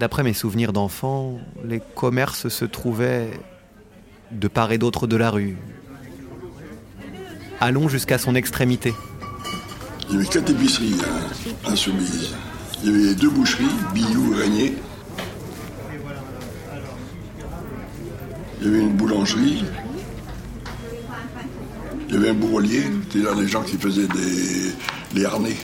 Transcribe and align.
D'après 0.00 0.22
mes 0.22 0.32
souvenirs 0.32 0.72
d'enfant, 0.72 1.38
les 1.62 1.82
commerces 1.94 2.48
se 2.48 2.64
trouvaient 2.64 3.38
de 4.30 4.48
part 4.48 4.72
et 4.72 4.78
d'autre 4.78 5.06
de 5.06 5.14
la 5.14 5.28
rue. 5.30 5.58
Allons 7.60 7.86
jusqu'à 7.86 8.16
son 8.16 8.34
extrémité. 8.34 8.94
Il 10.08 10.14
y 10.14 10.18
avait 10.20 10.26
quatre 10.26 10.48
épiceries 10.48 10.96
à, 11.66 11.72
à 11.72 11.76
Soubise. 11.76 12.34
Il 12.82 12.90
y 12.90 13.04
avait 13.04 13.14
deux 13.14 13.28
boucheries, 13.28 13.68
Billou 13.92 14.32
et 14.32 14.42
Régnier. 14.42 14.74
Il 18.62 18.66
y 18.66 18.70
avait 18.70 18.80
une 18.80 18.96
boulangerie. 18.96 19.64
Il 22.08 22.14
y 22.14 22.16
avait 22.16 22.30
un 22.30 22.34
bourrelier, 22.34 22.84
c'était 23.02 23.22
là 23.22 23.34
les 23.38 23.48
gens 23.48 23.62
qui 23.62 23.76
faisaient 23.76 24.08
des, 24.08 24.72
les 25.14 25.26
harnais. 25.26 25.56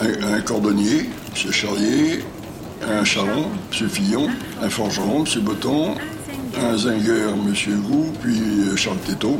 Un, 0.00 0.34
un 0.34 0.40
cordonnier, 0.40 1.00
M. 1.44 1.52
Charrier, 1.52 2.24
un 2.88 3.04
charron, 3.04 3.46
M. 3.80 3.88
Fillon, 3.88 4.28
un 4.62 4.68
forgeron, 4.70 5.24
M. 5.24 5.40
Botton, 5.42 5.94
un 6.60 6.76
zingueur, 6.76 7.30
M. 7.34 7.54
Gou, 7.82 8.12
puis 8.22 8.38
euh, 8.68 8.76
Charles 8.76 8.98
Tétau, 9.06 9.38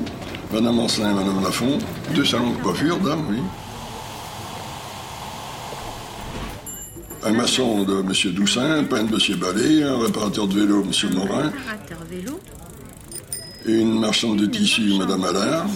Madame 0.52 0.78
Ancelin, 0.78 1.14
Madame 1.14 1.42
Lafont, 1.42 1.78
deux 2.14 2.24
salons 2.24 2.52
de 2.52 2.59
coiffure, 2.59 2.98
dames, 2.98 3.24
oui. 3.30 3.38
Un 7.23 7.32
maçon 7.32 7.84
de 7.84 8.01
M. 8.01 8.32
Doussin, 8.34 8.78
un 8.78 8.84
peintre 8.84 9.10
de 9.12 9.32
M. 9.32 9.38
Ballet, 9.38 9.82
un 9.82 9.98
réparateur 9.98 10.46
de 10.48 10.60
vélo, 10.60 10.82
M. 10.84 11.15
Morin, 11.15 11.42
Réparateur 11.51 11.98
vélo. 12.10 12.40
et 13.66 13.78
une 13.80 13.98
marchande 14.01 14.38
de 14.38 14.46
tissu, 14.46 14.95
Madame 14.98 15.24
Allard. 15.24 15.66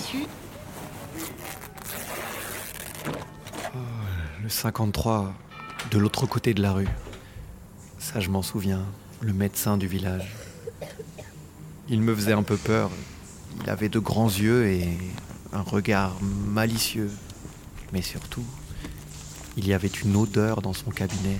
Le 4.45 4.51
53, 4.51 5.33
de 5.91 5.98
l'autre 5.98 6.27
côté 6.27 6.53
de 6.53 6.61
la 6.61 6.73
rue. 6.73 6.89
Ça, 7.98 8.21
je 8.21 8.29
m'en 8.29 8.43
souviens, 8.43 8.84
le 9.23 9.33
médecin 9.33 9.78
du 9.78 9.86
village. 9.86 10.34
Il 11.89 12.03
me 12.03 12.14
faisait 12.14 12.34
un 12.34 12.42
peu 12.42 12.59
peur. 12.59 12.91
Il 13.62 13.70
avait 13.70 13.89
de 13.89 13.98
grands 13.98 14.28
yeux 14.28 14.67
et 14.67 14.98
un 15.55 15.62
regard 15.62 16.20
malicieux. 16.20 17.11
Mais 17.95 18.03
surtout, 18.03 18.45
il 19.56 19.67
y 19.67 19.73
avait 19.73 19.89
une 19.89 20.14
odeur 20.14 20.61
dans 20.61 20.75
son 20.75 20.91
cabinet. 20.91 21.39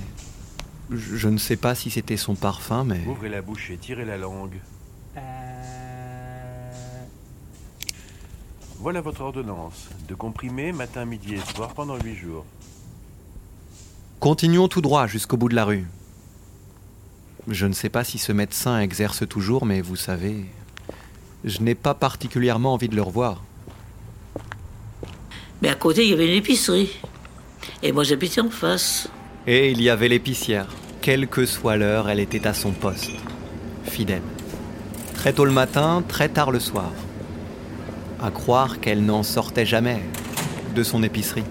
Je, 0.91 1.17
je 1.17 1.29
ne 1.29 1.37
sais 1.37 1.57
pas 1.57 1.75
si 1.75 1.91
c'était 1.91 2.17
son 2.17 2.35
parfum, 2.35 2.85
mais 2.85 3.05
Ouvrez 3.07 3.29
la 3.29 3.43
bouche 3.43 3.71
et 3.71 3.77
tirez 3.77 4.07
la 4.07 4.17
langue. 4.17 4.59
Voilà 8.79 9.03
votre 9.03 9.21
ordonnance. 9.21 9.91
De 10.09 10.15
comprimés 10.15 10.73
matin, 10.73 11.05
midi 11.05 11.35
et 11.35 11.55
soir 11.55 11.75
pendant 11.75 11.99
huit 11.99 12.17
jours. 12.17 12.47
Continuons 14.25 14.69
tout 14.69 14.81
droit 14.81 15.07
jusqu'au 15.07 15.37
bout 15.37 15.51
de 15.51 15.55
la 15.55 15.67
rue. 15.67 15.85
Je 17.47 17.67
ne 17.67 17.75
sais 17.75 17.91
pas 17.91 18.05
si 18.05 18.17
ce 18.17 18.33
médecin 18.33 18.81
exerce 18.81 19.29
toujours, 19.29 19.67
mais 19.67 19.83
vous 19.83 19.97
savez, 19.97 20.47
je 21.45 21.61
n'ai 21.61 21.75
pas 21.75 21.93
particulièrement 21.93 22.73
envie 22.73 22.89
de 22.89 22.97
le 22.97 23.03
revoir. 23.03 23.43
Mais 25.61 25.69
à 25.69 25.75
côté, 25.75 26.05
il 26.05 26.11
y 26.11 26.15
avait 26.15 26.27
une 26.27 26.39
épicerie. 26.39 26.89
Et 27.83 27.93
moi, 27.93 28.03
j'habitais 28.03 28.41
en 28.41 28.49
face. 28.49 29.11
Et 29.47 29.71
il 29.73 29.83
y 29.83 29.91
avait 29.91 30.09
l'épicière. 30.09 30.69
Quelle 31.03 31.29
que 31.29 31.45
soit 31.45 31.77
l'heure, 31.77 32.09
elle 32.09 32.19
était 32.19 32.47
à 32.47 32.55
son 32.55 32.73
poste. 32.73 33.11
Fidèle. 33.85 34.23
Très 35.13 35.35
tôt 35.35 35.45
le 35.45 35.53
matin, 35.53 36.03
très 36.09 36.31
tard 36.31 36.51
le 36.51 36.61
soir. 36.61 36.93
À 38.23 38.31
croire 38.31 38.81
qu'elle 38.81 39.05
n'en 39.05 39.23
sortait 39.23 39.67
jamais 39.67 40.01
de 40.75 40.83
son 40.83 41.03
épicerie. 41.03 41.45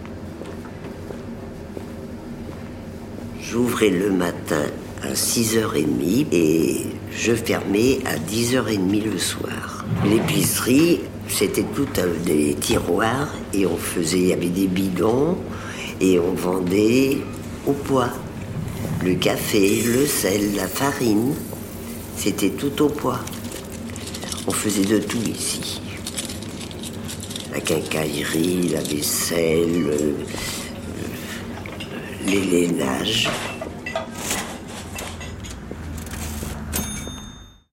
J'ouvrais 3.54 3.92
le 3.92 4.10
matin 4.10 4.66
à 5.04 5.14
6h30 5.14 6.26
et 6.32 6.88
je 7.16 7.34
fermais 7.36 8.00
à 8.04 8.16
10h30 8.16 9.04
le 9.04 9.20
soir. 9.20 9.86
L'épicerie, 10.04 11.02
c'était 11.28 11.62
tout 11.62 11.86
des 12.26 12.56
tiroirs 12.56 13.28
et 13.54 13.68
on 13.68 13.78
faisait, 13.78 14.18
il 14.18 14.28
y 14.30 14.34
avait 14.34 14.48
des 14.48 14.66
bidons 14.66 15.38
et 16.02 16.18
on 16.18 16.34
vendait 16.34 17.20
au 17.68 17.74
poids. 17.74 18.10
Le 19.04 19.14
café, 19.14 19.84
le 19.84 20.08
sel, 20.08 20.56
la 20.56 20.68
farine, 20.68 21.36
c'était 22.18 22.50
tout 22.50 22.82
au 22.82 22.90
poids. 22.90 23.20
On 24.48 24.52
faisait 24.52 24.86
de 24.86 24.98
tout 24.98 25.22
ici. 25.30 25.80
La 27.54 27.62
quincaillerie, 27.62 28.70
la 28.70 28.82
vaisselle, 28.82 29.92
euh, 29.92 30.14
les 32.26 32.46
lainages. 32.46 33.30